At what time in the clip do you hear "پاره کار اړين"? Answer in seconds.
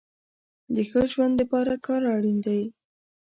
1.51-2.37